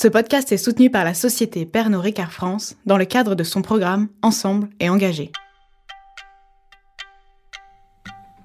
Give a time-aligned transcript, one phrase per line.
[0.00, 3.62] Ce podcast est soutenu par la société Pernod Ricard France dans le cadre de son
[3.62, 5.32] programme Ensemble et engagé.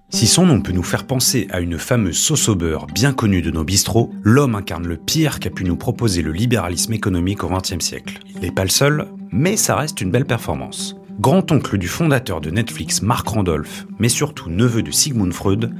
[0.09, 3.43] Si son nom peut nous faire penser à une fameuse sauce au beurre bien connue
[3.43, 7.49] de nos bistrots, l'homme incarne le pire qu'a pu nous proposer le libéralisme économique au
[7.49, 8.17] XXe siècle.
[8.33, 10.95] Il n'est pas le seul, mais ça reste une belle performance.
[11.19, 15.71] Grand-oncle du fondateur de Netflix Mark Randolph, mais surtout neveu de Sigmund Freud,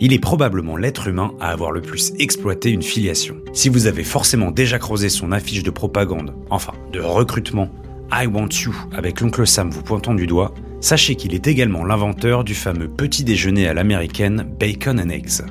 [0.00, 3.36] il est probablement l'être humain à avoir le plus exploité une filiation.
[3.52, 7.68] Si vous avez forcément déjà creusé son affiche de propagande, enfin de recrutement,
[8.12, 12.44] I Want You avec l'oncle Sam vous pointant du doigt, sachez qu'il est également l'inventeur
[12.44, 15.42] du fameux petit déjeuner à l'américaine Bacon and Eggs.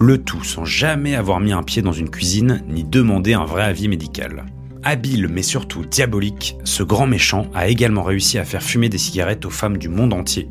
[0.00, 3.62] Le tout sans jamais avoir mis un pied dans une cuisine ni demander un vrai
[3.64, 4.46] avis médical.
[4.84, 9.44] Habile mais surtout diabolique, ce grand méchant a également réussi à faire fumer des cigarettes
[9.44, 10.48] aux femmes du monde entier,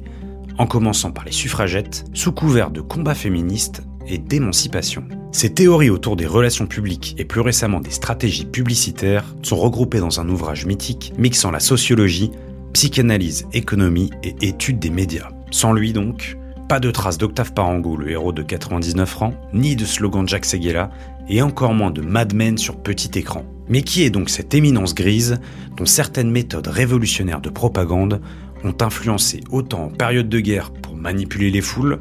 [0.58, 5.04] en commençant par les suffragettes, sous couvert de combats féministes et d'émancipation.
[5.32, 10.20] Ces théories autour des relations publiques et plus récemment des stratégies publicitaires sont regroupées dans
[10.20, 12.32] un ouvrage mythique mixant la sociologie,
[12.74, 15.30] psychanalyse, économie et étude des médias.
[15.52, 19.86] Sans lui donc, pas de traces d'Octave Parangou, le héros de 99 francs, ni de
[19.86, 20.90] slogan de Jacques Seguela,
[21.30, 23.46] et encore moins de Mad Men sur petit écran.
[23.70, 25.40] Mais qui est donc cette éminence grise
[25.76, 28.22] dont certaines méthodes révolutionnaires de propagande
[28.64, 32.00] ont influencé autant en période de guerre pour manipuler les foules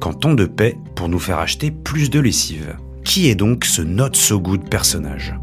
[0.00, 2.76] qu'en temps de paix pour nous faire acheter plus de lessive.
[3.04, 5.34] Qui est donc ce not so good personnage?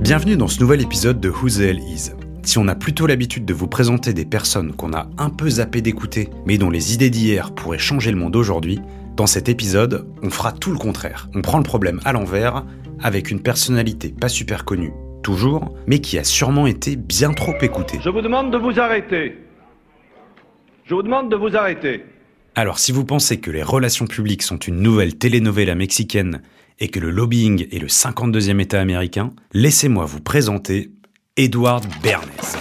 [0.00, 2.10] Bienvenue dans ce nouvel épisode de Who the Hell Is.
[2.42, 5.80] Si on a plutôt l'habitude de vous présenter des personnes qu'on a un peu zappé
[5.80, 8.80] d'écouter, mais dont les idées d'hier pourraient changer le monde aujourd'hui,
[9.16, 11.28] dans cet épisode, on fera tout le contraire.
[11.34, 12.64] On prend le problème à l'envers,
[13.00, 17.98] avec une personnalité pas super connue toujours, mais qui a sûrement été bien trop écouté.
[18.02, 19.38] Je vous demande de vous arrêter.
[20.84, 22.04] Je vous demande de vous arrêter.
[22.54, 26.42] Alors si vous pensez que les relations publiques sont une nouvelle telenovela mexicaine
[26.80, 30.90] et que le lobbying est le 52e État américain, laissez-moi vous présenter
[31.36, 32.58] Edward Bernays.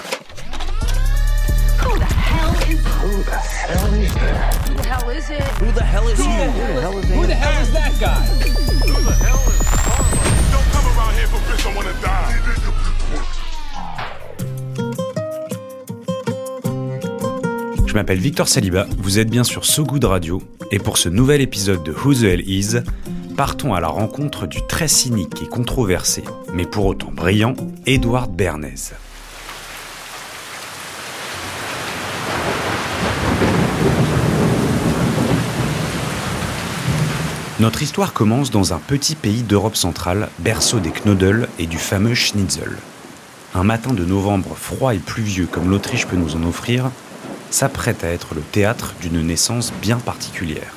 [5.62, 6.24] Who the hell is he?
[6.26, 8.26] Who the hell is that guy?
[8.26, 10.31] Who the hell is
[17.92, 20.42] Je m'appelle Victor Saliba, vous êtes bien sur So Good Radio,
[20.72, 22.78] et pour ce nouvel épisode de Who the Hell Is,
[23.36, 27.54] partons à la rencontre du très cynique et controversé, mais pour autant brillant,
[27.86, 28.94] Edward Bernays.
[37.62, 42.16] Notre histoire commence dans un petit pays d'Europe centrale, berceau des Knödel et du fameux
[42.16, 42.76] Schnitzel.
[43.54, 46.90] Un matin de novembre froid et pluvieux comme l'Autriche peut nous en offrir,
[47.52, 50.74] s'apprête à être le théâtre d'une naissance bien particulière.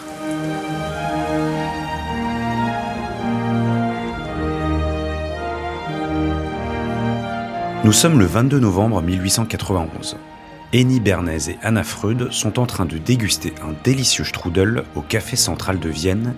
[7.82, 10.18] Nous sommes le 22 novembre 1891.
[10.74, 15.36] Annie Bernays et Anna Freud sont en train de déguster un délicieux strudel au café
[15.36, 16.34] central de Vienne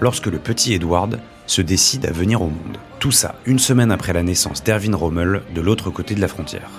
[0.00, 2.78] lorsque le petit Edward se décide à venir au monde.
[2.98, 6.70] Tout ça une semaine après la naissance d'Erwin Rommel de l'autre côté de la frontière.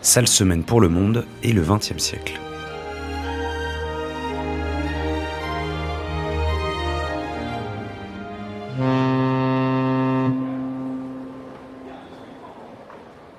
[0.00, 2.40] Sale semaine pour le monde et le XXe siècle.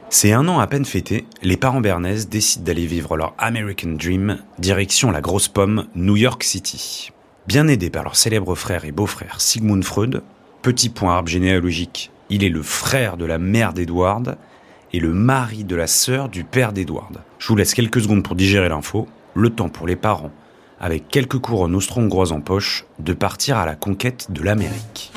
[0.09, 4.39] C'est un an à peine fêté, les parents Bernays décident d'aller vivre leur American Dream,
[4.57, 7.11] direction la grosse pomme New York City.
[7.47, 10.21] Bien aidé par leur célèbre frère et beau-frère Sigmund Freud,
[10.61, 14.37] petit point arbre généalogique, il est le frère de la mère d'Edward
[14.91, 17.21] et le mari de la sœur du père d'Edward.
[17.39, 20.31] Je vous laisse quelques secondes pour digérer l'info, le temps pour les parents,
[20.81, 25.13] avec quelques couronnes austro-hongroises en poche, de partir à la conquête de l'Amérique.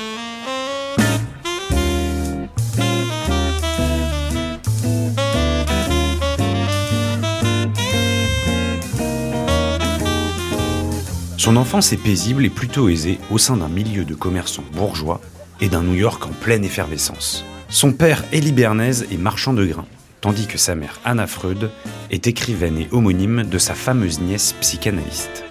[11.41, 15.19] Son enfance est paisible et plutôt aisée au sein d'un milieu de commerçants bourgeois
[15.59, 17.43] et d'un New York en pleine effervescence.
[17.67, 19.87] Son père, Elie Bernays, est marchand de grains,
[20.21, 21.71] tandis que sa mère, Anna Freud,
[22.11, 25.43] est écrivaine et homonyme de sa fameuse nièce psychanalyste.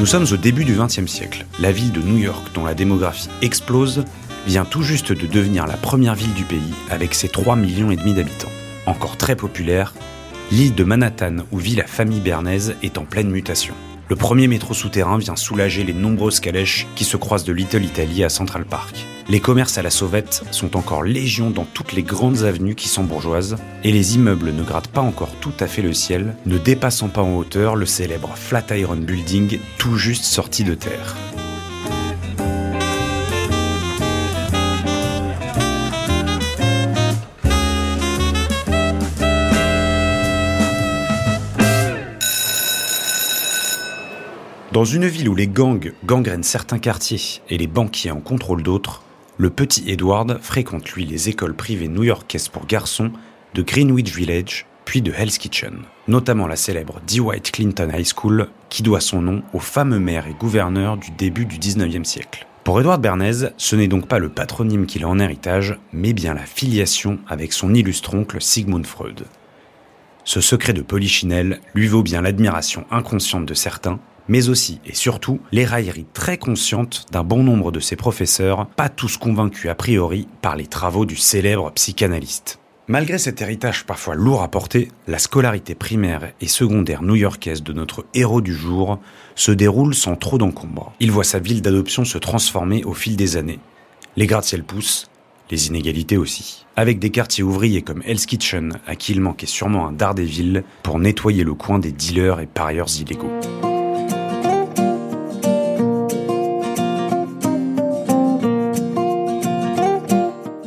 [0.00, 1.46] Nous sommes au début du XXe siècle.
[1.60, 4.04] La ville de New York, dont la démographie explose,
[4.48, 8.50] vient tout juste de devenir la première ville du pays avec ses 3 millions d'habitants.
[8.86, 9.94] Encore très populaire,
[10.50, 13.74] l'île de Manhattan où vit la famille Bernays est en pleine mutation.
[14.08, 18.24] Le premier métro souterrain vient soulager les nombreuses calèches qui se croisent de Little Italy
[18.24, 19.04] à Central Park.
[19.28, 23.04] Les commerces à la sauvette sont encore légion dans toutes les grandes avenues qui sont
[23.04, 27.08] bourgeoises, et les immeubles ne grattent pas encore tout à fait le ciel, ne dépassant
[27.08, 31.14] pas en hauteur le célèbre Flatiron Building tout juste sorti de terre.
[44.78, 49.02] Dans une ville où les gangs gangrènent certains quartiers et les banquiers en contrôlent d'autres,
[49.36, 53.10] le petit Edward fréquente lui les écoles privées new-yorkaises pour garçons
[53.54, 58.84] de Greenwich Village puis de Hell's Kitchen, notamment la célèbre Dwight Clinton High School qui
[58.84, 62.46] doit son nom au fameux maire et gouverneur du début du 19e siècle.
[62.62, 66.34] Pour Edward Bernays, ce n'est donc pas le patronyme qu'il a en héritage, mais bien
[66.34, 69.24] la filiation avec son illustre oncle Sigmund Freud.
[70.22, 73.98] Ce secret de polichinelle lui vaut bien l'admiration inconsciente de certains,
[74.28, 78.88] mais aussi et surtout les railleries très conscientes d'un bon nombre de ses professeurs, pas
[78.88, 82.58] tous convaincus a priori par les travaux du célèbre psychanalyste.
[82.90, 88.06] Malgré cet héritage parfois lourd à porter, la scolarité primaire et secondaire new-yorkaise de notre
[88.14, 88.98] héros du jour
[89.34, 90.94] se déroule sans trop d'encombre.
[90.98, 93.58] Il voit sa ville d'adoption se transformer au fil des années.
[94.16, 95.10] Les gratte-ciel poussent,
[95.50, 96.64] les inégalités aussi.
[96.76, 100.98] Avec des quartiers ouvriers comme Hell's Kitchen, à qui il manquait sûrement un Daredevil pour
[100.98, 103.67] nettoyer le coin des dealers et parieurs illégaux.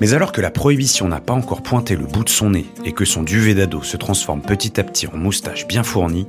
[0.02, 2.92] Mais alors que la prohibition n'a pas encore pointé le bout de son nez et
[2.92, 6.26] que son duvet d'ado se transforme petit à petit en moustache bien fournie,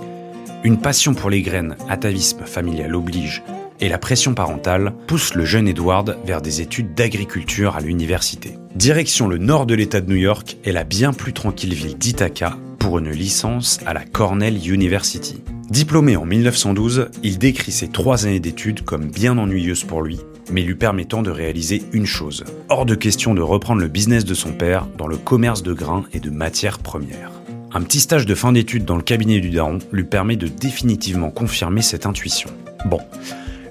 [0.63, 3.43] une passion pour les graines, atavisme familial oblige,
[3.81, 8.59] et la pression parentale poussent le jeune Edward vers des études d'agriculture à l'université.
[8.75, 12.59] Direction le nord de l'État de New York et la bien plus tranquille ville d'Ithaca
[12.79, 15.43] pour une licence à la Cornell University.
[15.71, 20.62] Diplômé en 1912, il décrit ses trois années d'études comme bien ennuyeuses pour lui mais
[20.62, 22.44] lui permettant de réaliser une chose.
[22.69, 26.05] Hors de question de reprendre le business de son père dans le commerce de grains
[26.12, 27.31] et de matières premières.
[27.73, 31.31] Un petit stage de fin d'études dans le cabinet du daron lui permet de définitivement
[31.31, 32.50] confirmer cette intuition.
[32.85, 33.00] Bon,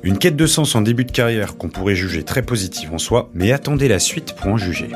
[0.03, 3.29] une quête de sens en début de carrière qu'on pourrait juger très positive en soi,
[3.33, 4.89] mais attendez la suite pour en juger.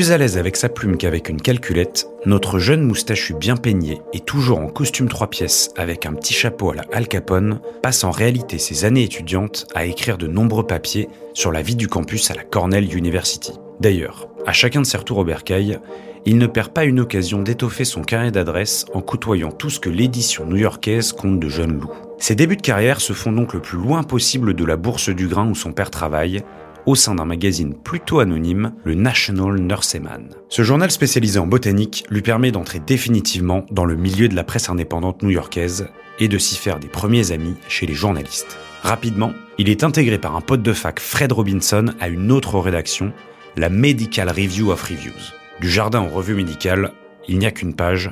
[0.00, 4.20] Plus à l'aise avec sa plume qu'avec une calculette, notre jeune moustachu bien peigné et
[4.20, 8.10] toujours en costume trois pièces avec un petit chapeau à la Al Capone passe en
[8.10, 12.34] réalité ses années étudiantes à écrire de nombreux papiers sur la vie du campus à
[12.34, 13.52] la Cornell University.
[13.78, 15.78] D'ailleurs, à chacun de ses retours au bercail,
[16.24, 19.90] il ne perd pas une occasion d'étoffer son carnet d'adresses en côtoyant tout ce que
[19.90, 21.92] l'édition new-yorkaise compte de jeunes loups.
[22.18, 25.28] Ses débuts de carrière se font donc le plus loin possible de la bourse du
[25.28, 26.42] grain où son père travaille,
[26.86, 30.28] au sein d'un magazine plutôt anonyme, le National Nurseman.
[30.48, 34.68] Ce journal spécialisé en botanique lui permet d'entrer définitivement dans le milieu de la presse
[34.68, 35.88] indépendante new-yorkaise
[36.18, 38.58] et de s'y faire des premiers amis chez les journalistes.
[38.82, 43.12] Rapidement, il est intégré par un pote de fac Fred Robinson à une autre rédaction,
[43.56, 45.34] la Medical Review of Reviews.
[45.60, 46.92] Du jardin aux revues médicales,
[47.28, 48.10] il n'y a qu'une page,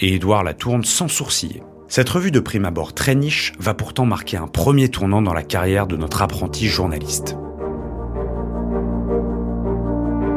[0.00, 1.62] et Edouard la tourne sans sourciller.
[1.88, 5.42] Cette revue de prime abord très niche va pourtant marquer un premier tournant dans la
[5.42, 7.36] carrière de notre apprenti journaliste.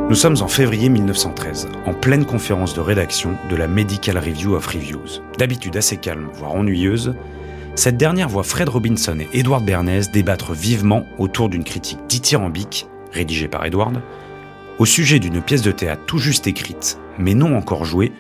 [0.08, 4.68] Nous sommes en février 1913, en pleine conférence de rédaction de la Medical Review of
[4.68, 5.24] Reviews.
[5.40, 7.16] D'habitude assez calme, voire ennuyeuse,
[7.74, 13.48] cette dernière voit Fred Robinson et Edward Bernays débattre vivement autour d'une critique dithyrambique, rédigée
[13.48, 14.00] par Edward,
[14.78, 18.12] au sujet d'une pièce de théâtre tout juste écrite, mais non encore jouée,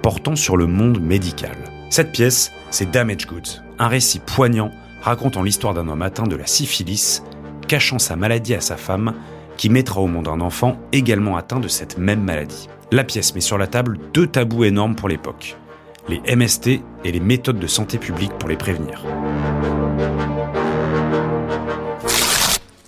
[0.00, 1.56] portant sur le monde médical.
[1.90, 4.70] Cette pièce, c'est Damage Goods, un récit poignant
[5.02, 7.22] racontant l'histoire d'un homme atteint de la syphilis,
[7.68, 9.12] cachant sa maladie à sa femme
[9.56, 12.68] qui mettra au monde un enfant également atteint de cette même maladie.
[12.92, 15.56] La pièce met sur la table deux tabous énormes pour l'époque,
[16.08, 16.68] les MST
[17.04, 19.04] et les méthodes de santé publique pour les prévenir.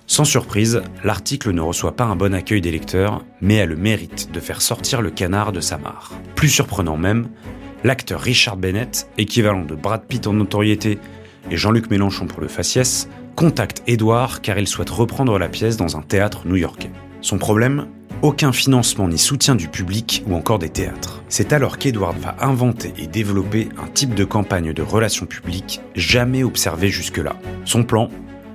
[0.06, 4.32] Sans surprise, l'article ne reçoit pas un bon accueil des lecteurs, mais a le mérite
[4.32, 6.12] de faire sortir le canard de sa mare.
[6.34, 7.28] Plus surprenant même,
[7.84, 10.98] l'acteur Richard Bennett, équivalent de Brad Pitt en notoriété
[11.50, 13.08] et Jean-Luc Mélenchon pour le faciès,
[13.38, 16.90] contacte Edouard car il souhaite reprendre la pièce dans un théâtre new-yorkais.
[17.20, 17.86] Son problème?
[18.20, 21.22] Aucun financement ni soutien du public ou encore des théâtres.
[21.28, 26.42] C'est alors qu'Edward va inventer et développer un type de campagne de relations publiques jamais
[26.42, 27.36] observé jusque-là.
[27.64, 28.10] Son plan?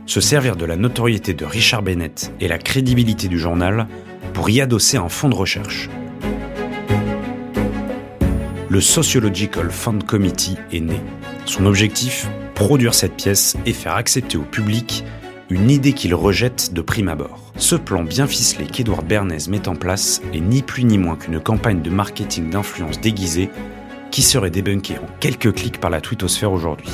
[0.06, 3.88] Se servir de la notoriété de Richard Bennett et la crédibilité du journal
[4.34, 5.90] pour y adosser un fonds de recherche.
[8.68, 11.00] Le Sociological Fund Committee est né.
[11.46, 12.28] Son objectif?
[12.56, 15.04] Produire cette pièce et faire accepter au public
[15.50, 17.54] une idée qu'il rejette de prime abord.
[17.58, 21.40] Ce plan bien ficelé qu'Edouard Bernays met en place est ni plus ni moins qu'une
[21.40, 23.50] campagne de marketing d'influence déguisée
[24.12, 26.90] qui serait débunkée en quelques clics par la twittosphère aujourd'hui.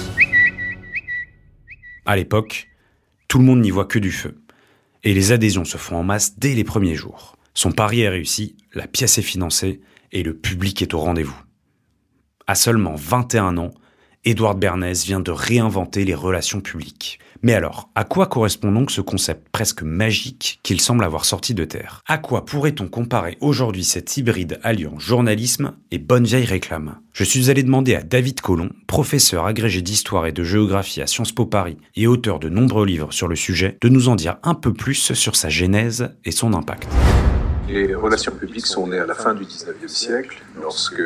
[2.06, 2.68] À l'époque,
[3.28, 4.42] tout le monde n'y voit que du feu.
[5.04, 7.38] Et les adhésions se font en masse dès les premiers jours.
[7.54, 11.39] Son pari est réussi, la pièce est financée et le public est au rendez-vous.
[12.48, 13.72] À seulement 21 ans,
[14.25, 17.19] Édouard Bernays vient de réinventer les relations publiques.
[17.41, 21.63] Mais alors, à quoi correspond donc ce concept presque magique qu'il semble avoir sorti de
[21.63, 22.01] terre?
[22.05, 26.97] À quoi pourrait-on comparer aujourd'hui cet hybride alliant journalisme et bonne vieille réclame?
[27.13, 31.31] Je suis allé demander à David Collomb, professeur agrégé d'histoire et de géographie à Sciences
[31.31, 34.53] Po Paris et auteur de nombreux livres sur le sujet, de nous en dire un
[34.53, 36.89] peu plus sur sa genèse et son impact.
[37.69, 41.01] Les relations publiques sont nées à la fin du 19e siècle, lorsque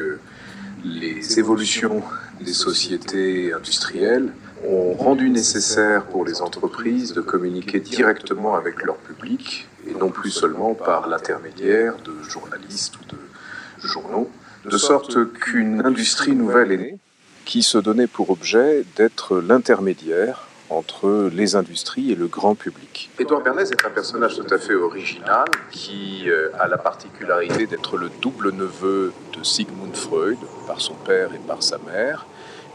[0.84, 2.02] les évolutions
[2.44, 4.34] des sociétés industrielles
[4.68, 10.32] ont rendu nécessaire pour les entreprises de communiquer directement avec leur public et non plus
[10.32, 14.30] seulement par l'intermédiaire de journalistes ou de journaux,
[14.66, 17.00] de sorte qu'une industrie nouvelle est née
[17.46, 23.10] qui se donnait pour objet d'être l'intermédiaire entre les industries et le grand public.
[23.20, 27.98] Édouard Bernays est un personnage tout à fait original qui euh, a la particularité d'être
[27.98, 32.26] le double neveu de Sigmund Freud par son père et par sa mère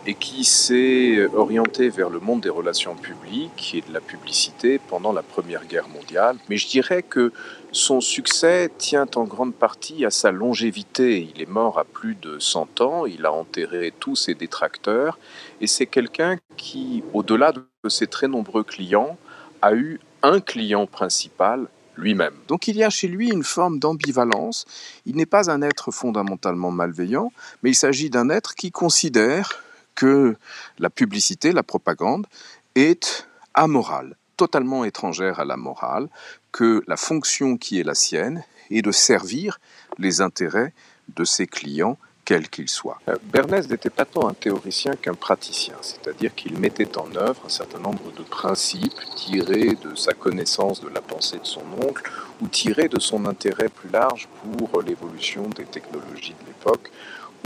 [0.09, 5.13] et qui s'est orienté vers le monde des relations publiques et de la publicité pendant
[5.13, 6.39] la Première Guerre mondiale.
[6.49, 7.31] Mais je dirais que
[7.73, 11.29] son succès tient en grande partie à sa longévité.
[11.35, 15.19] Il est mort à plus de 100 ans, il a enterré tous ses détracteurs,
[15.61, 19.19] et c'est quelqu'un qui, au-delà de ses très nombreux clients,
[19.61, 22.35] a eu un client principal, lui-même.
[22.47, 24.65] Donc il y a chez lui une forme d'ambivalence.
[25.05, 27.31] Il n'est pas un être fondamentalement malveillant,
[27.63, 29.65] mais il s'agit d'un être qui considère
[29.99, 30.37] que
[30.79, 32.29] la publicité, la propagande,
[32.77, 36.09] est amorale, totalement étrangère à la morale,
[36.53, 39.59] que la fonction qui est la sienne est de servir
[39.99, 40.73] les intérêts
[41.17, 43.01] de ses clients quels qu'ils soient.
[43.09, 47.49] Euh, Bernays n'était pas tant un théoricien qu'un praticien, c'est-à-dire qu'il mettait en œuvre un
[47.49, 52.09] certain nombre de principes tirés de sa connaissance de la pensée de son oncle
[52.41, 56.93] ou tirés de son intérêt plus large pour l'évolution des technologies de l'époque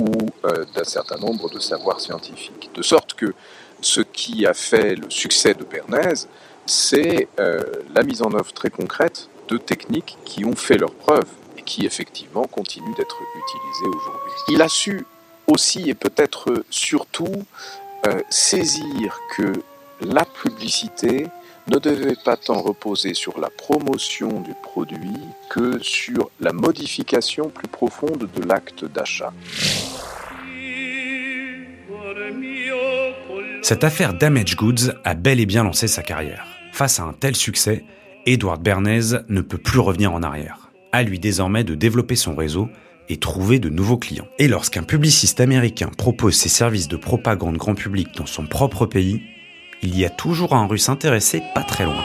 [0.01, 2.71] ou euh, d'un certain nombre de savoirs scientifiques.
[2.75, 3.35] De sorte que
[3.81, 6.27] ce qui a fait le succès de Bernays,
[6.67, 7.63] c'est euh,
[7.95, 11.85] la mise en œuvre très concrète de techniques qui ont fait leurs preuves et qui
[11.85, 14.33] effectivement continuent d'être utilisées aujourd'hui.
[14.49, 15.05] Il a su
[15.47, 17.45] aussi et peut-être surtout
[18.07, 19.53] euh, saisir que
[20.01, 21.27] la publicité
[21.69, 27.69] ne devait pas tant reposer sur la promotion du produit que sur la modification plus
[27.69, 29.33] profonde de l'acte d'achat.
[33.63, 36.47] Cette affaire Damage Goods a bel et bien lancé sa carrière.
[36.73, 37.85] Face à un tel succès,
[38.27, 40.71] Edward Bernays ne peut plus revenir en arrière.
[40.91, 42.69] À lui désormais de développer son réseau
[43.09, 44.29] et trouver de nouveaux clients.
[44.39, 49.23] Et lorsqu'un publiciste américain propose ses services de propagande grand public dans son propre pays,
[49.83, 52.03] il y a toujours un russe intéressé pas très loin.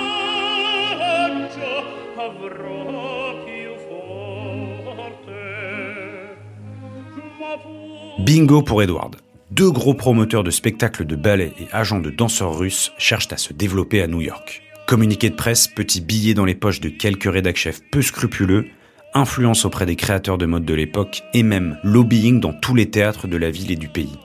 [8.20, 9.16] Bingo pour Edward.
[9.52, 13.54] Deux gros promoteurs de spectacles de ballet et agents de danseurs russes cherchent à se
[13.54, 14.64] développer à New York.
[14.88, 18.66] Communiqué de presse, petits billets dans les poches de quelques rédac chefs peu scrupuleux,
[19.14, 23.28] influence auprès des créateurs de mode de l'époque et même lobbying dans tous les théâtres
[23.28, 24.18] de la ville et du pays.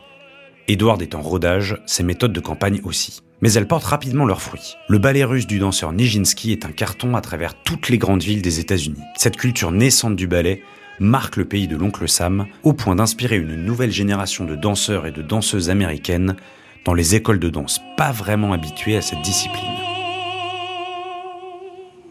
[0.68, 3.22] Edward est en rodage, ses méthodes de campagne aussi.
[3.42, 4.76] Mais elles portent rapidement leurs fruits.
[4.88, 8.40] Le ballet russe du danseur Nijinsky est un carton à travers toutes les grandes villes
[8.40, 9.02] des États-Unis.
[9.16, 10.62] Cette culture naissante du ballet
[11.00, 15.12] marque le pays de l'oncle Sam au point d'inspirer une nouvelle génération de danseurs et
[15.12, 16.36] de danseuses américaines
[16.84, 19.66] dans les écoles de danse pas vraiment habituées à cette discipline.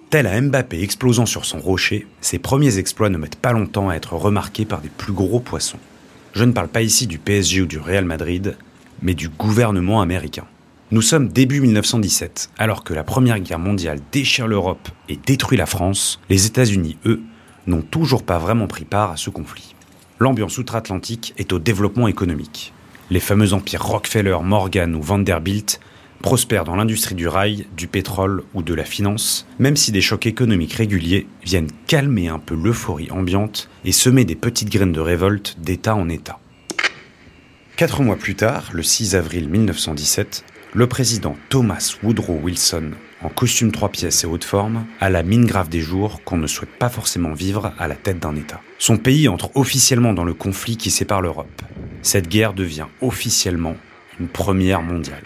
[0.10, 3.96] Tel à Mbappé explosant sur son rocher, ses premiers exploits ne mettent pas longtemps à
[3.96, 5.80] être remarqués par des plus gros poissons.
[6.34, 8.58] Je ne parle pas ici du PSG ou du Real Madrid,
[9.02, 10.46] mais du gouvernement américain.
[10.94, 15.66] Nous sommes début 1917, alors que la Première Guerre mondiale déchire l'Europe et détruit la
[15.66, 17.22] France, les États-Unis, eux,
[17.66, 19.74] n'ont toujours pas vraiment pris part à ce conflit.
[20.20, 22.74] L'ambiance outre-Atlantique est au développement économique.
[23.10, 25.80] Les fameux empires Rockefeller, Morgan ou Vanderbilt
[26.22, 30.26] prospèrent dans l'industrie du rail, du pétrole ou de la finance, même si des chocs
[30.26, 35.56] économiques réguliers viennent calmer un peu l'euphorie ambiante et semer des petites graines de révolte
[35.58, 36.38] d'État en État.
[37.78, 43.72] Quatre mois plus tard, le 6 avril 1917, le président Thomas Woodrow Wilson, en costume
[43.72, 46.90] trois pièces et haute forme, a la mine grave des jours qu'on ne souhaite pas
[46.90, 48.62] forcément vivre à la tête d'un État.
[48.78, 51.62] Son pays entre officiellement dans le conflit qui sépare l'Europe.
[52.02, 53.76] Cette guerre devient officiellement
[54.20, 55.24] une première mondiale.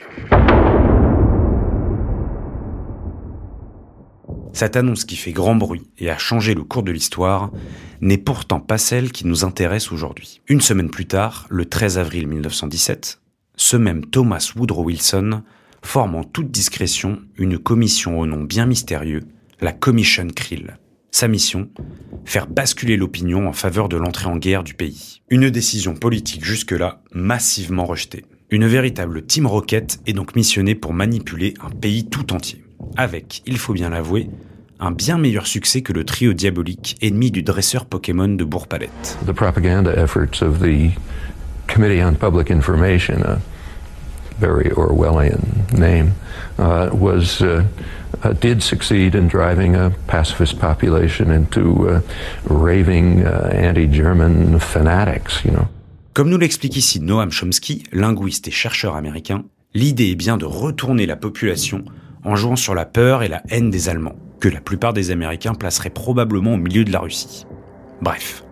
[4.52, 7.52] Cette annonce qui fait grand bruit et a changé le cours de l'histoire
[8.02, 10.42] n'est pourtant pas celle qui nous intéresse aujourd'hui.
[10.48, 13.20] Une semaine plus tard, le 13 avril 1917,
[13.58, 15.44] ce même Thomas Woodrow Wilson
[15.82, 19.22] forme en toute discrétion une commission au nom bien mystérieux,
[19.62, 20.78] la Commission Krill.
[21.12, 21.70] Sa mission
[22.26, 25.22] Faire basculer l'opinion en faveur de l'entrée en guerre du pays.
[25.30, 28.26] Une décision politique jusque-là massivement rejetée.
[28.50, 32.66] Une véritable team rocket est donc missionnée pour manipuler un pays tout entier
[32.98, 34.30] avec, il faut bien l'avouer,
[34.80, 38.44] un bien meilleur succès que le trio diabolique ennemi du dresseur Pokémon de
[40.42, 40.92] the
[41.68, 43.42] Committee on Public Information, a
[44.40, 46.14] very Orwellian name,
[46.58, 47.64] uh, was uh,
[48.24, 52.02] uh, did succeed in driving a pacifist population into uh,
[52.50, 55.68] raving uh, anti-German fanatics, you know.
[56.14, 59.44] Comme nous l'explique ici Noam Chomsky, linguiste et chercheur américain,
[59.74, 61.84] l'idée est bien de retourner la population
[62.24, 65.54] en jouant sur la peur et la haine des Allemands, que la plupart des Américains
[65.54, 67.46] placeraient probablement au milieu de la Russie.
[68.02, 68.44] Bref.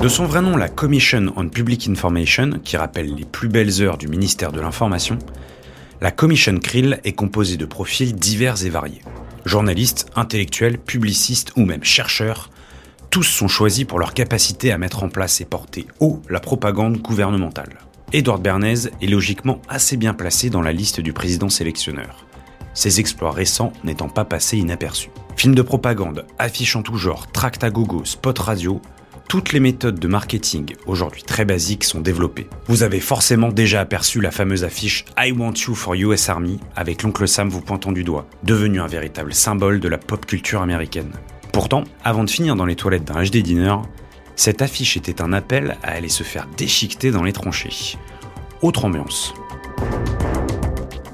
[0.00, 3.98] De son vrai nom, la Commission on Public Information, qui rappelle les plus belles heures
[3.98, 5.18] du ministère de l'Information,
[6.00, 9.02] la Commission Krill est composée de profils divers et variés.
[9.44, 12.48] Journalistes, intellectuels, publicistes ou même chercheurs
[13.10, 16.96] tous sont choisis pour leur capacité à mettre en place et porter haut la propagande
[16.96, 17.76] gouvernementale.
[18.14, 22.24] Edward Bernays est logiquement assez bien placé dans la liste du président sélectionneur,
[22.72, 25.10] ses exploits récents n'étant pas passés inaperçus.
[25.36, 28.80] Films de propagande, affiches en tout genre, tract à gogo, spot radio,
[29.30, 32.48] toutes les méthodes de marketing, aujourd'hui très basiques, sont développées.
[32.66, 37.04] Vous avez forcément déjà aperçu la fameuse affiche I want you for US Army avec
[37.04, 41.12] l'oncle Sam vous pointant du doigt, devenu un véritable symbole de la pop culture américaine.
[41.52, 43.76] Pourtant, avant de finir dans les toilettes d'un HD dinner,
[44.34, 47.96] cette affiche était un appel à aller se faire déchiqueter dans les tranchées.
[48.62, 49.32] Autre ambiance.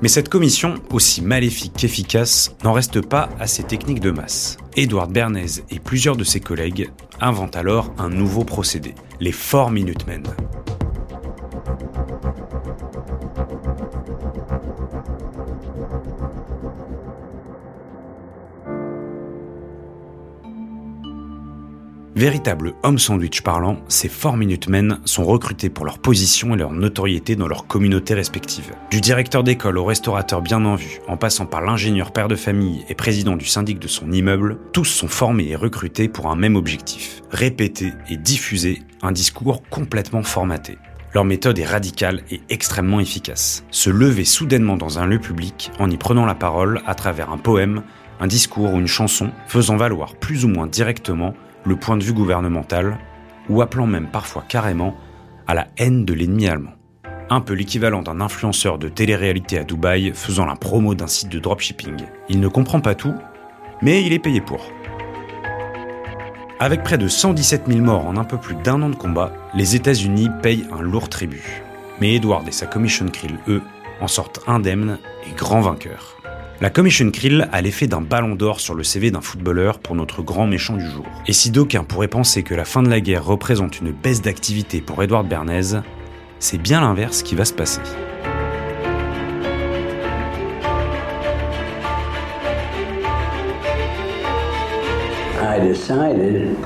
[0.00, 4.56] Mais cette commission, aussi maléfique qu'efficace, n'en reste pas à ses techniques de masse.
[4.76, 10.22] Edward Bernays et plusieurs de ses collègues inventent alors un nouveau procédé, les 4 Minutemen.
[22.26, 26.72] Véritables hommes sandwich parlant, ces 4 Minute Men sont recrutés pour leur position et leur
[26.72, 28.74] notoriété dans leur communauté respective.
[28.90, 32.84] Du directeur d'école au restaurateur bien en vue, en passant par l'ingénieur père de famille
[32.88, 36.56] et président du syndic de son immeuble, tous sont formés et recrutés pour un même
[36.56, 40.78] objectif, répéter et diffuser un discours complètement formaté.
[41.14, 43.64] Leur méthode est radicale et extrêmement efficace.
[43.70, 47.38] Se lever soudainement dans un lieu public en y prenant la parole à travers un
[47.38, 47.84] poème,
[48.18, 51.34] un discours ou une chanson, faisant valoir plus ou moins directement
[51.66, 52.98] le point de vue gouvernemental,
[53.48, 54.96] ou appelant même parfois carrément
[55.46, 56.72] à la haine de l'ennemi allemand.
[57.28, 61.40] Un peu l'équivalent d'un influenceur de télé-réalité à Dubaï faisant la promo d'un site de
[61.40, 62.04] dropshipping.
[62.28, 63.14] Il ne comprend pas tout,
[63.82, 64.70] mais il est payé pour.
[66.58, 69.76] Avec près de 117 000 morts en un peu plus d'un an de combat, les
[69.76, 71.62] États-Unis payent un lourd tribut.
[72.00, 73.62] Mais Edward et sa Commission Krill, eux,
[74.00, 74.98] en sortent indemnes
[75.28, 76.15] et grands vainqueurs.
[76.58, 80.22] La Commission Krill a l'effet d'un ballon d'or sur le CV d'un footballeur pour notre
[80.22, 81.04] grand méchant du jour.
[81.26, 84.80] Et si d'aucuns pourraient penser que la fin de la guerre représente une baisse d'activité
[84.80, 85.82] pour Edward Bernays,
[86.38, 87.82] c'est bien l'inverse qui va se passer.
[95.42, 96.56] I decided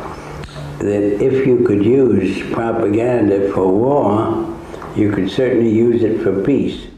[0.78, 4.46] that if you could use propaganda for war,
[4.96, 6.89] you could certainly use it for peace.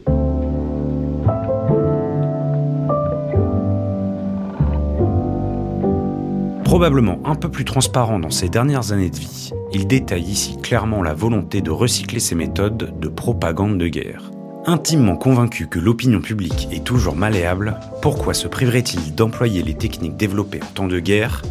[6.73, 11.03] Probablement un peu plus transparent dans ses dernières années de vie, il détaille ici clairement
[11.03, 14.31] la volonté de recycler ses méthodes de propagande de guerre.
[14.65, 20.61] Intimement convaincu que l'opinion publique est toujours malléable, pourquoi se priverait-il d'employer les techniques développées
[20.63, 21.43] en temps de guerre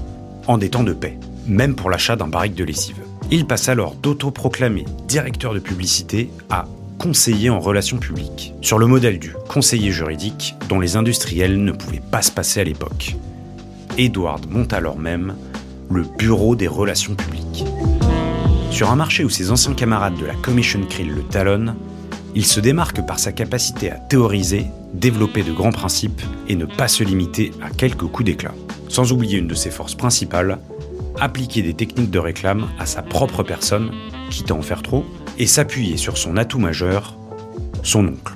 [0.49, 2.99] en des temps de paix, même pour l'achat d'un barrique de lessive?
[3.31, 6.65] Il passe alors d'autoproclamer directeur de publicité à
[6.99, 12.03] conseiller en relations publiques, sur le modèle du conseiller juridique dont les industriels ne pouvaient
[12.11, 13.15] pas se passer à l'époque.
[13.99, 15.35] Edward monte alors même
[15.91, 17.65] le Bureau des relations publiques.
[18.71, 21.77] Sur un marché où ses anciens camarades de la Commission Krill le talonnent,
[22.35, 26.89] il se démarque par sa capacité à théoriser, développer de grands principes et ne pas
[26.89, 28.55] se limiter à quelques coups d'éclat.
[28.89, 30.59] Sans oublier une de ses forces principales,
[31.21, 33.91] appliquer des techniques de réclame à sa propre personne,
[34.31, 35.05] quitte à en faire trop,
[35.39, 37.19] et s'appuyer sur son atout majeur,
[37.83, 38.35] son oncle.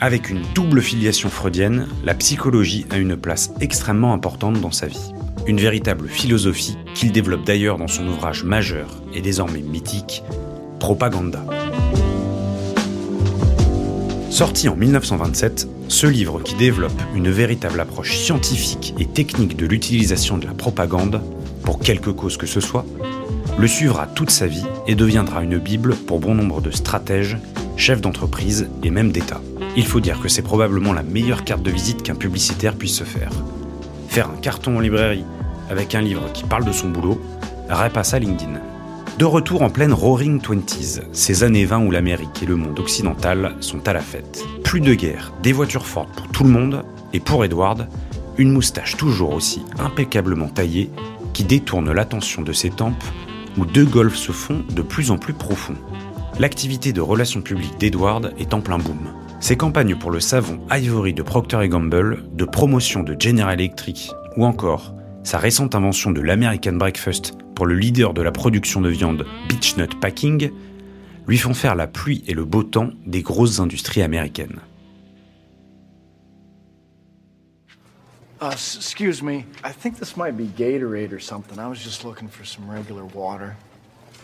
[0.00, 5.12] Avec une double filiation freudienne, la psychologie a une place extrêmement importante dans sa vie.
[5.48, 10.22] Une véritable philosophie qu'il développe d'ailleurs dans son ouvrage majeur et désormais mythique,
[10.78, 11.44] Propaganda.
[14.30, 20.38] Sorti en 1927, ce livre qui développe une véritable approche scientifique et technique de l'utilisation
[20.38, 21.20] de la propagande,
[21.64, 22.86] pour quelque cause que ce soit,
[23.58, 27.36] le suivra toute sa vie et deviendra une Bible pour bon nombre de stratèges,
[27.76, 29.40] chefs d'entreprise et même d'État.
[29.76, 33.04] Il faut dire que c'est probablement la meilleure carte de visite qu'un publicitaire puisse se
[33.04, 33.30] faire.
[34.08, 35.24] Faire un carton en librairie
[35.70, 37.20] avec un livre qui parle de son boulot,
[37.68, 38.60] repasse à LinkedIn.
[39.18, 43.56] De retour en pleine Roaring Twenties, ces années 20 où l'Amérique et le monde occidental
[43.60, 44.44] sont à la fête.
[44.64, 47.88] Plus de guerre, des voitures fortes pour tout le monde, et pour Edward,
[48.36, 50.90] une moustache toujours aussi impeccablement taillée
[51.32, 53.02] qui détourne l'attention de ses tempes
[53.56, 55.76] où deux golfs se font de plus en plus profonds.
[56.38, 59.17] L'activité de relations publiques d'Edward est en plein boom.
[59.40, 64.44] Ses campagnes pour le savon Ivory de Procter Gamble, de promotion de General Electric ou
[64.44, 69.24] encore sa récente invention de l'American Breakfast pour le leader de la production de viande
[69.48, 70.50] Beechnut Packing,
[71.28, 74.60] lui font faire la pluie et le beau temps des grosses industries américaines.
[78.40, 79.44] Uh, excuse me.
[79.64, 81.58] I think this might be Gatorade or something.
[81.58, 83.56] I was just looking for some regular water.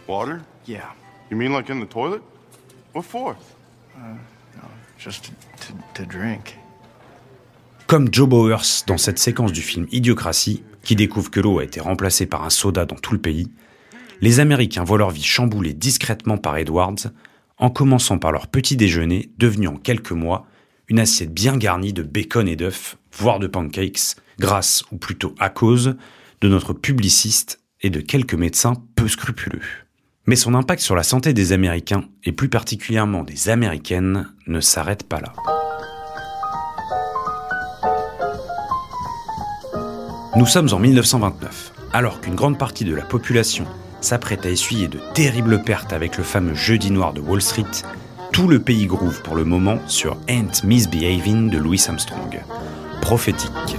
[0.06, 0.42] Water?
[0.66, 0.90] Yeah.
[1.30, 2.22] You mean like in the toilet?
[2.92, 3.36] What for?
[3.96, 4.14] Uh,
[7.86, 11.80] Comme Joe Bowers dans cette séquence du film Idiocratie, qui découvre que l'eau a été
[11.80, 13.50] remplacée par un soda dans tout le pays,
[14.20, 17.10] les Américains voient leur vie chamboulée discrètement par Edwards,
[17.58, 20.46] en commençant par leur petit déjeuner, devenu en quelques mois
[20.88, 25.50] une assiette bien garnie de bacon et d'œufs, voire de pancakes, grâce, ou plutôt à
[25.50, 25.96] cause,
[26.40, 29.83] de notre publiciste et de quelques médecins peu scrupuleux.
[30.26, 35.06] Mais son impact sur la santé des Américains, et plus particulièrement des Américaines, ne s'arrête
[35.06, 35.32] pas là.
[40.36, 43.66] Nous sommes en 1929, alors qu'une grande partie de la population
[44.00, 47.64] s'apprête à essuyer de terribles pertes avec le fameux jeudi noir de Wall Street,
[48.32, 52.40] tout le pays groove pour le moment sur Ain't Misbehaving de Louis Armstrong.
[53.00, 53.76] Prophétique.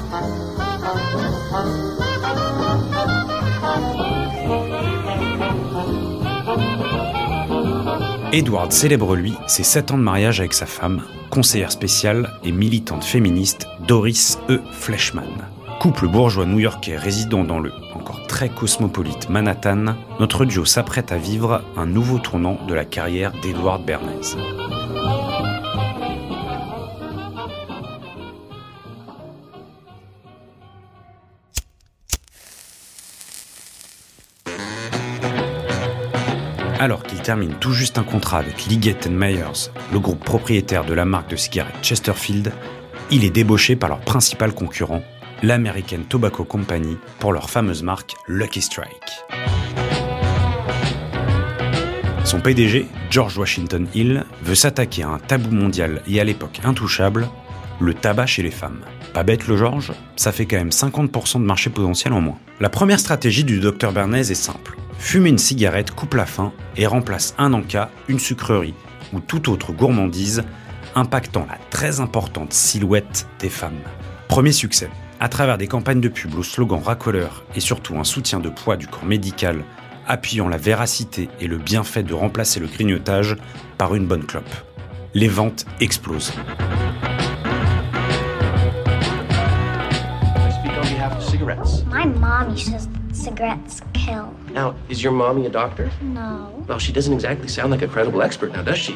[8.36, 13.06] Edward célèbre lui ses 7 ans de mariage avec sa femme, conseillère spéciale et militante
[13.06, 14.60] féministe Doris E.
[14.74, 15.48] Fleshman.
[15.80, 21.64] Couple bourgeois new-yorkais résidant dans le encore très cosmopolite Manhattan, notre duo s'apprête à vivre
[21.78, 24.36] un nouveau tournant de la carrière d'Edward Bernays.
[37.26, 41.36] Termine tout juste un contrat avec Liggett Myers, le groupe propriétaire de la marque de
[41.36, 42.54] cigarettes Chesterfield,
[43.10, 45.02] il est débauché par leur principal concurrent,
[45.42, 49.26] l'American Tobacco Company, pour leur fameuse marque Lucky Strike.
[52.26, 57.28] Son PDG, George Washington Hill, veut s'attaquer à un tabou mondial et à l'époque intouchable,
[57.80, 58.82] le tabac chez les femmes.
[59.16, 62.38] Pas bête le George, ça fait quand même 50% de marché potentiel en moins.
[62.60, 64.78] La première stratégie du Dr Bernays est simple.
[65.06, 68.74] Fumer une cigarette coupe la faim et remplace un encas, une sucrerie
[69.14, 70.44] ou toute autre gourmandise
[70.96, 73.80] impactant la très importante silhouette des femmes.
[74.28, 74.90] Premier succès.
[75.20, 78.78] À travers des campagnes de pub au slogan racoleur et surtout un soutien de poids
[78.78, 79.64] du corps médical
[80.08, 83.38] appuyant la véracité et le bienfait de remplacer le grignotage
[83.78, 84.56] par une bonne clope.
[85.14, 86.34] Les ventes explosent.
[91.92, 94.34] My mommy says cigarettes kill.
[94.56, 95.90] Now, is your mommy a doctor?
[96.02, 96.64] No.
[96.66, 98.96] Well, she doesn't exactly sound like a credible expert now, does she?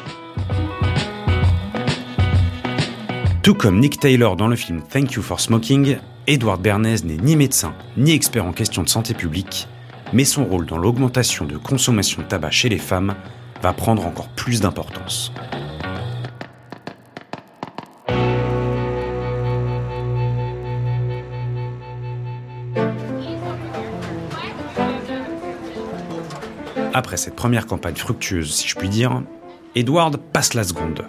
[3.42, 7.36] Tout comme Nick Taylor dans le film Thank You for Smoking, Edward Bernays n'est ni
[7.36, 9.68] médecin ni expert en questions de santé publique,
[10.14, 13.14] mais son rôle dans l'augmentation de consommation de tabac chez les femmes
[13.62, 15.30] va prendre encore plus d'importance.
[27.00, 29.22] Après cette première campagne fructueuse, si je puis dire,
[29.74, 31.06] Edward passe la seconde.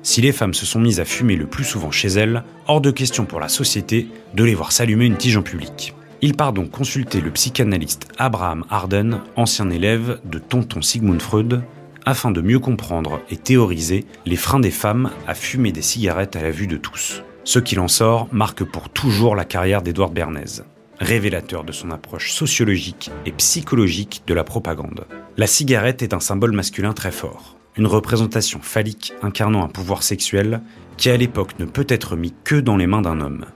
[0.00, 2.92] Si les femmes se sont mises à fumer le plus souvent chez elles, hors de
[2.92, 5.92] question pour la société de les voir s'allumer une tige en public.
[6.22, 11.64] Il part donc consulter le psychanalyste Abraham Arden, ancien élève de tonton Sigmund Freud,
[12.06, 16.42] afin de mieux comprendre et théoriser les freins des femmes à fumer des cigarettes à
[16.42, 17.24] la vue de tous.
[17.42, 20.62] Ce qu'il en sort marque pour toujours la carrière d'Edward Bernays,
[21.00, 25.06] révélateur de son approche sociologique et psychologique de la propagande.
[25.36, 30.60] La cigarette est un symbole masculin très fort, une représentation phallique incarnant un pouvoir sexuel
[30.96, 33.46] qui à l'époque ne peut être mis que dans les mains d'un homme.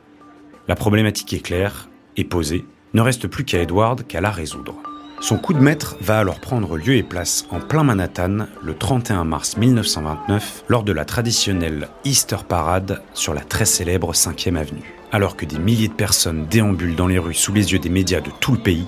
[0.66, 4.74] La problématique est claire, et posée, ne reste plus qu'à Edward qu'à la résoudre.
[5.20, 9.24] Son coup de maître va alors prendre lieu et place en plein Manhattan le 31
[9.24, 14.97] mars 1929 lors de la traditionnelle Easter Parade sur la très célèbre 5e avenue.
[15.10, 18.20] Alors que des milliers de personnes déambulent dans les rues sous les yeux des médias
[18.20, 18.86] de tout le pays,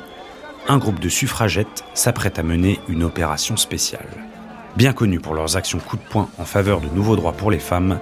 [0.68, 4.08] un groupe de suffragettes s'apprête à mener une opération spéciale.
[4.76, 7.58] Bien connues pour leurs actions coup de poing en faveur de nouveaux droits pour les
[7.58, 7.98] femmes,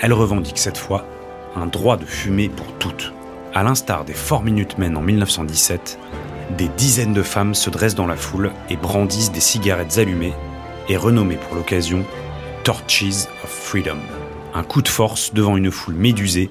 [0.00, 1.04] elles revendiquent cette fois
[1.56, 3.12] un droit de fumer pour toutes.
[3.52, 5.98] À l'instar des Four Minute Men en 1917,
[6.56, 10.34] des dizaines de femmes se dressent dans la foule et brandissent des cigarettes allumées
[10.88, 12.04] et renommées pour l'occasion
[12.62, 13.98] Torches of Freedom.
[14.54, 16.50] Un coup de force devant une foule médusée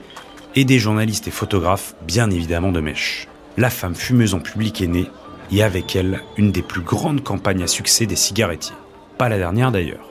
[0.55, 3.27] et des journalistes et photographes bien évidemment de mèche.
[3.57, 5.09] La femme fumeuse en public est née
[5.51, 8.75] et avec elle une des plus grandes campagnes à succès des cigarettiers.
[9.17, 10.09] Pas la dernière d'ailleurs.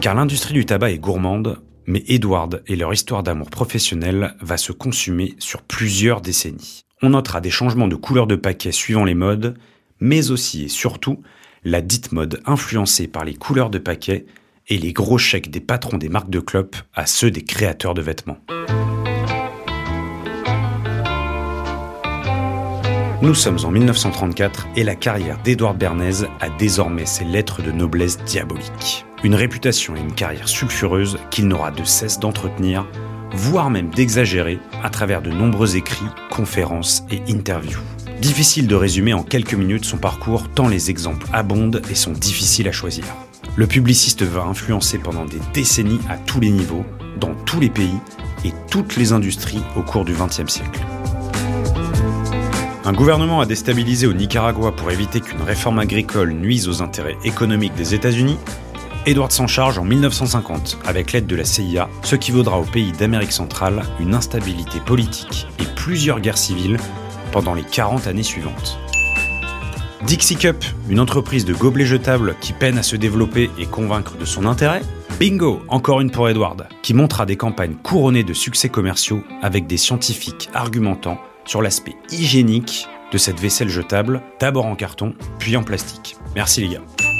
[0.00, 4.72] Car l'industrie du tabac est gourmande, mais Edward et leur histoire d'amour professionnel va se
[4.72, 6.84] consumer sur plusieurs décennies.
[7.04, 9.56] On notera des changements de couleur de paquet suivant les modes,
[9.98, 11.20] mais aussi et surtout
[11.64, 14.24] la dite mode influencée par les couleurs de paquet
[14.68, 18.02] et les gros chèques des patrons des marques de clopes à ceux des créateurs de
[18.02, 18.38] vêtements.
[23.20, 28.18] Nous sommes en 1934 et la carrière d'Edouard Bernays a désormais ses lettres de noblesse
[28.18, 29.06] diabolique.
[29.24, 32.86] Une réputation et une carrière sulfureuse qu'il n'aura de cesse d'entretenir,
[33.34, 37.80] voire même d'exagérer à travers de nombreux écrits, conférences et interviews.
[38.20, 42.68] Difficile de résumer en quelques minutes son parcours tant les exemples abondent et sont difficiles
[42.68, 43.04] à choisir.
[43.56, 46.84] Le publiciste va influencer pendant des décennies à tous les niveaux,
[47.18, 47.98] dans tous les pays
[48.44, 50.80] et toutes les industries au cours du XXe siècle.
[52.84, 57.74] Un gouvernement a déstabilisé au Nicaragua pour éviter qu'une réforme agricole nuise aux intérêts économiques
[57.76, 58.38] des États-Unis.
[59.04, 62.92] Edward s'en charge en 1950 avec l'aide de la CIA, ce qui vaudra au pays
[62.92, 66.76] d'Amérique centrale une instabilité politique et plusieurs guerres civiles
[67.32, 68.78] pendant les 40 années suivantes.
[70.06, 74.24] Dixie Cup, une entreprise de gobelets jetables qui peine à se développer et convaincre de
[74.24, 74.82] son intérêt.
[75.18, 79.78] Bingo, encore une pour Edward, qui montra des campagnes couronnées de succès commerciaux avec des
[79.78, 86.16] scientifiques argumentant sur l'aspect hygiénique de cette vaisselle jetable, d'abord en carton, puis en plastique.
[86.36, 87.11] Merci les gars.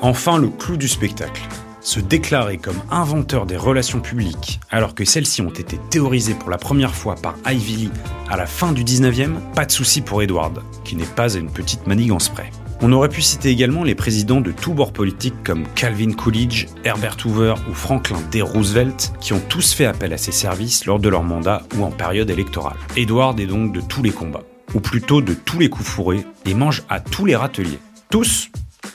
[0.00, 1.42] Enfin, le clou du spectacle.
[1.80, 6.58] Se déclarer comme inventeur des relations publiques alors que celles-ci ont été théorisées pour la
[6.58, 7.90] première fois par Ivy Lee
[8.30, 11.50] à la fin du 19e, pas de souci pour Edward, qui n'est pas à une
[11.50, 12.50] petite manigance près.
[12.80, 17.16] On aurait pu citer également les présidents de tous bords politiques comme Calvin Coolidge, Herbert
[17.24, 18.40] Hoover ou Franklin D.
[18.40, 21.90] Roosevelt, qui ont tous fait appel à ses services lors de leur mandat ou en
[21.90, 22.76] période électorale.
[22.96, 26.54] Edward est donc de tous les combats, ou plutôt de tous les coups fourrés, et
[26.54, 27.80] mange à tous les râteliers.
[28.10, 28.48] Tous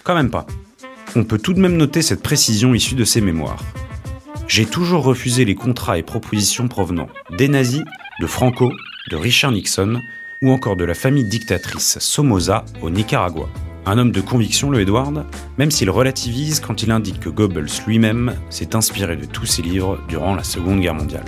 [0.05, 0.47] Quand même pas.
[1.15, 3.63] On peut tout de même noter cette précision issue de ses mémoires.
[4.47, 7.83] J'ai toujours refusé les contrats et propositions provenant des nazis,
[8.19, 8.71] de Franco,
[9.11, 10.01] de Richard Nixon
[10.41, 13.47] ou encore de la famille dictatrice Somoza au Nicaragua.
[13.85, 15.25] Un homme de conviction, le Edward,
[15.57, 19.99] même s'il relativise quand il indique que Goebbels lui-même s'est inspiré de tous ses livres
[20.07, 21.25] durant la Seconde Guerre mondiale.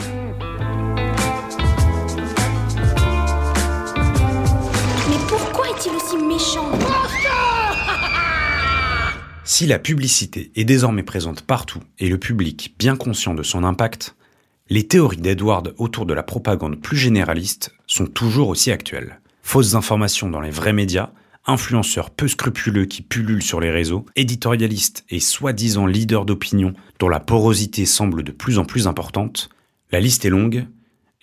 [9.57, 14.17] Si la publicité est désormais présente partout et le public bien conscient de son impact,
[14.69, 19.21] les théories d'Edward autour de la propagande plus généraliste sont toujours aussi actuelles.
[19.43, 21.11] Fausses informations dans les vrais médias,
[21.45, 27.21] influenceurs peu scrupuleux qui pullulent sur les réseaux, éditorialistes et soi-disant leaders d'opinion dont la
[27.21, 29.47] porosité semble de plus en plus importante,
[29.89, 30.67] la liste est longue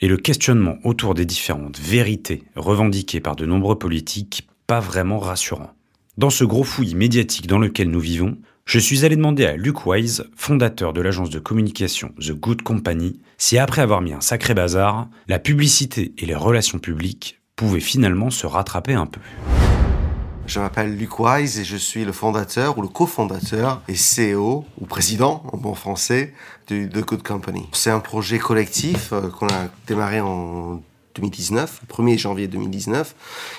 [0.00, 5.74] et le questionnement autour des différentes vérités revendiquées par de nombreux politiques pas vraiment rassurant.
[6.18, 9.86] Dans ce gros fouillis médiatique dans lequel nous vivons, je suis allé demander à Luke
[9.86, 14.52] Wise, fondateur de l'agence de communication The Good Company, si après avoir mis un sacré
[14.52, 19.20] bazar, la publicité et les relations publiques pouvaient finalement se rattraper un peu.
[20.46, 24.84] Je m'appelle Luke Wise et je suis le fondateur ou le cofondateur et CEO ou
[24.84, 26.34] président en bon français
[26.68, 27.66] de The Good Company.
[27.72, 30.82] C'est un projet collectif euh, qu'on a démarré en
[31.14, 33.14] 2019, 1er janvier 2019,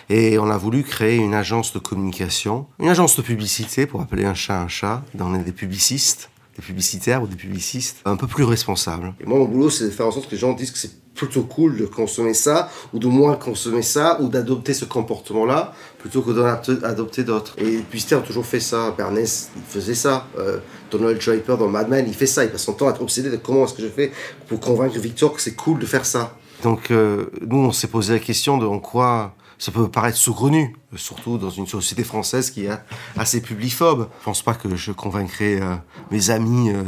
[0.10, 4.26] et on a voulu créer une agence de communication, une agence de publicité pour appeler
[4.26, 5.04] un chat un chat.
[5.20, 9.14] On est des publicistes, des publicitaires ou des publicistes un peu plus responsables.
[9.20, 11.04] Et moi, mon boulot, c'est de faire en sorte que les gens disent que c'est
[11.16, 16.22] plutôt cool de consommer ça, ou de moins consommer ça, ou d'adopter ce comportement-là, plutôt
[16.22, 16.46] que d'en
[16.84, 17.56] adopter d'autres.
[17.60, 18.94] Et les publicitaires ont toujours fait ça.
[18.98, 19.24] Bernays,
[19.56, 20.28] il faisait ça.
[20.40, 20.58] Euh,
[20.90, 22.44] Donald Draper dans Mad Men, il fait ça.
[22.44, 24.12] Il passe son temps à être obsédé de comment est-ce que je fais
[24.48, 26.36] pour convaincre Victor que c'est cool de faire ça.
[26.64, 30.76] Donc euh, nous, on s'est posé la question de en quoi Ça peut paraître saugrenu,
[30.96, 32.72] surtout dans une société française qui est
[33.18, 34.10] assez publiphobe.
[34.22, 35.76] Je pense pas que je convaincrai euh,
[36.10, 36.84] mes amis euh,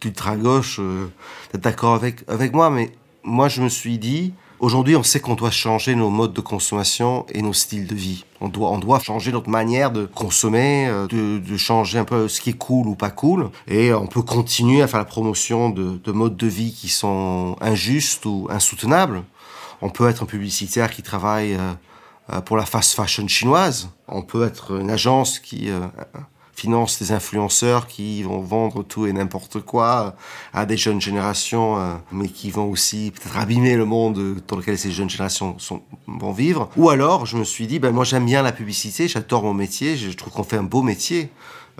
[0.00, 1.08] d'ultra-gauche euh,
[1.52, 2.90] d'être d'accord avec, avec moi, mais
[3.22, 7.26] moi je me suis dit, aujourd'hui on sait qu'on doit changer nos modes de consommation
[7.30, 8.24] et nos styles de vie.
[8.40, 12.40] On doit, on doit changer notre manière de consommer, de, de changer un peu ce
[12.40, 13.50] qui est cool ou pas cool.
[13.66, 17.56] Et on peut continuer à faire la promotion de, de modes de vie qui sont
[17.60, 19.24] injustes ou insoutenables.
[19.80, 21.56] On peut être un publicitaire qui travaille
[22.32, 23.90] euh, pour la fast fashion chinoise.
[24.06, 25.80] On peut être une agence qui euh,
[26.58, 30.16] finance des influenceurs qui vont vendre tout et n'importe quoi
[30.52, 34.76] à des jeunes générations, euh, mais qui vont aussi peut-être abîmer le monde dans lequel
[34.76, 35.56] ces jeunes générations
[36.06, 36.68] vont vivre.
[36.76, 39.96] Ou alors, je me suis dit, ben moi j'aime bien la publicité, j'adore mon métier,
[39.96, 41.30] je trouve qu'on fait un beau métier.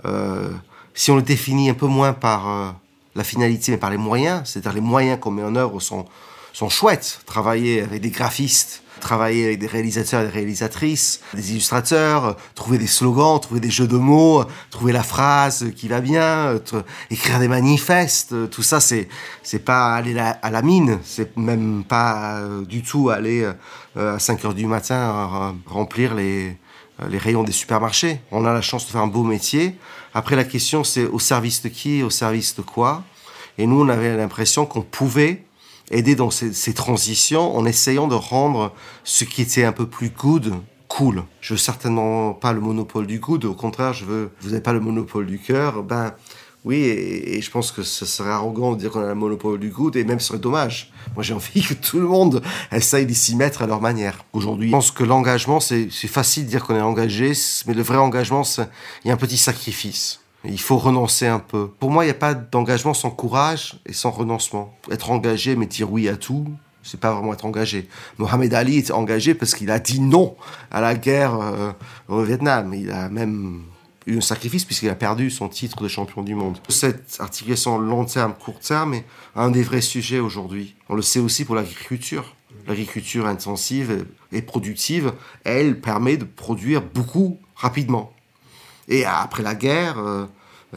[0.05, 0.49] Euh,
[0.93, 2.75] si on le définit un peu moins par
[3.15, 6.05] la finalité, mais par les moyens, c'est-à-dire les moyens qu'on met en œuvre sont,
[6.53, 7.21] sont chouettes.
[7.25, 12.87] Travailler avec des graphistes, travailler avec des réalisateurs et des réalisatrices, des illustrateurs, trouver des
[12.87, 16.59] slogans, trouver des jeux de mots, trouver la phrase qui va bien,
[17.09, 19.07] écrire des manifestes, tout ça c'est
[19.43, 23.47] c'est pas aller à la mine, c'est même pas euh, du tout aller
[23.97, 26.57] euh, à 5 heures du matin remplir les
[27.09, 28.19] les rayons des supermarchés.
[28.29, 29.75] On a la chance de faire un beau métier.
[30.13, 33.03] Après la question c'est au service de qui, au service de quoi?
[33.57, 35.43] Et nous on avait l'impression qu'on pouvait
[35.91, 38.73] aider dans ces, transitions en essayant de rendre
[39.03, 40.53] ce qui était un peu plus good
[40.87, 41.23] cool.
[41.41, 44.73] Je veux certainement pas le monopole du good, au contraire, je veux, vous n'avez pas
[44.73, 46.13] le monopole du cœur, ben
[46.65, 49.59] oui, et, et, je pense que ce serait arrogant de dire qu'on a le monopole
[49.59, 50.91] du good, et même ce serait dommage.
[51.15, 54.25] Moi j'ai envie que tout le monde essaye de s'y mettre à leur manière.
[54.33, 57.33] Aujourd'hui, je pense que l'engagement, c'est facile de dire qu'on est engagé,
[57.65, 58.43] mais le vrai engagement,
[59.03, 60.19] il y a un petit sacrifice.
[60.45, 61.69] Il faut renoncer un peu.
[61.79, 64.73] Pour moi, il n'y a pas d'engagement sans courage et sans renoncement.
[64.89, 66.47] Être engagé, mais dire oui à tout,
[66.81, 67.89] c'est pas vraiment être engagé.
[68.17, 70.35] Mohamed Ali était engagé parce qu'il a dit non
[70.71, 71.71] à la guerre euh,
[72.07, 72.73] au Vietnam.
[72.73, 73.63] Il a même
[74.07, 76.57] eu un sacrifice puisqu'il a perdu son titre de champion du monde.
[76.69, 80.75] Cette articulation long terme, court terme est un des vrais sujets aujourd'hui.
[80.87, 82.35] On le sait aussi pour l'agriculture.
[82.67, 88.13] L'agriculture intensive et productive, elle permet de produire beaucoup rapidement.
[88.89, 90.25] Et après la guerre, euh,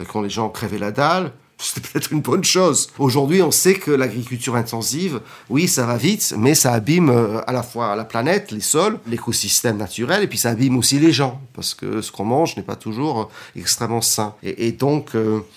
[0.07, 1.33] quand les gens crèvaient la dalle,
[1.73, 2.89] c'était peut-être une bonne chose.
[2.99, 7.53] Aujourd'hui, on sait que l'agriculture intensive, oui, ça va vite, mais ça abîme euh, à
[7.53, 11.41] la fois la planète, les sols, l'écosystème naturel, et puis ça abîme aussi les gens,
[11.53, 14.35] parce que ce qu'on mange n'est pas toujours euh, extrêmement sain.
[14.43, 15.11] Et, donc,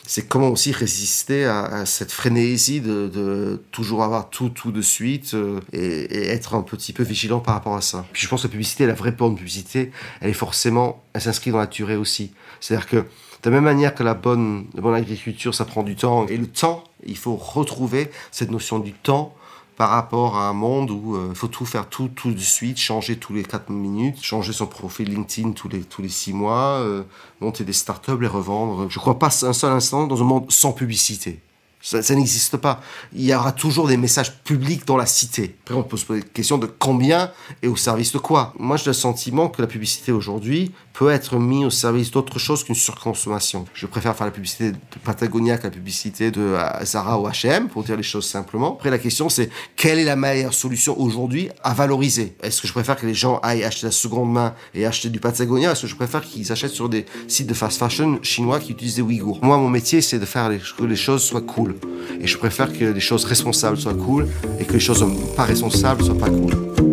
[0.07, 5.35] c'est comment aussi résister à, cette frénésie de, de, toujours avoir tout, tout de suite,
[5.73, 8.05] et, et, être un petit peu vigilant par rapport à ça.
[8.13, 9.91] Puis je pense que la publicité, la vraie bonne publicité,
[10.21, 12.33] elle est forcément, elle s'inscrit dans la durée aussi.
[12.61, 13.05] C'est-à-dire que
[13.47, 16.27] de la même manière que la bonne, bonne agriculture, ça prend du temps.
[16.27, 19.37] Et le temps, il faut retrouver cette notion du temps
[19.77, 22.77] par rapport à un monde où il euh, faut tout faire tout, tout de suite,
[22.77, 26.81] changer tous les 4 minutes, changer son profil LinkedIn tous les, tous les 6 mois,
[26.81, 27.05] euh,
[27.41, 28.91] monter des startups, les revendre.
[28.91, 31.41] Je ne crois pas un seul instant dans un monde sans publicité.
[31.81, 32.81] Ça, ça n'existe pas.
[33.13, 35.55] Il y aura toujours des messages publics dans la cité.
[35.63, 37.31] Après, on peut se poser la question de combien
[37.63, 38.55] et au service de quoi.
[38.59, 42.65] Moi, j'ai le sentiment que la publicité aujourd'hui peut être mise au service d'autre chose
[42.65, 43.67] qu'une surconsommation.
[43.75, 47.85] Je préfère faire la publicité de Patagonia que la publicité de Zara ou H&M, pour
[47.85, 48.75] dire les choses simplement.
[48.77, 52.35] Après, la question, c'est quelle est la meilleure solution aujourd'hui à valoriser?
[52.43, 55.21] Est-ce que je préfère que les gens aillent acheter la seconde main et acheter du
[55.21, 58.73] Patagonia Est-ce que je préfère qu'ils achètent sur des sites de fast fashion chinois qui
[58.73, 59.41] utilisent des Ouïghours?
[59.43, 61.77] Moi, mon métier, c'est de faire que les choses soient cool.
[62.21, 64.29] Et je préfère que les choses responsables soient cool
[64.59, 65.05] et que les choses
[65.37, 66.86] pas responsables soient pas cool.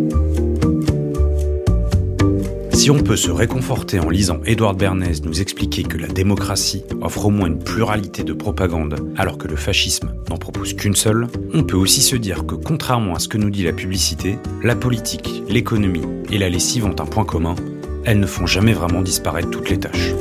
[2.83, 7.27] Si on peut se réconforter en lisant Édouard Bernays nous expliquer que la démocratie offre
[7.27, 11.63] au moins une pluralité de propagande alors que le fascisme n'en propose qu'une seule, on
[11.63, 15.43] peut aussi se dire que contrairement à ce que nous dit la publicité, la politique,
[15.47, 17.55] l'économie et la lessive ont un point commun,
[18.03, 20.11] elles ne font jamais vraiment disparaître toutes les tâches.